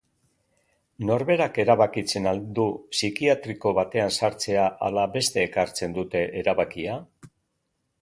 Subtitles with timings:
[1.09, 2.65] Norberak erabakitzen al du
[2.95, 7.03] psikiatriko batean sartzea ala besteek hartzen dute erabakia?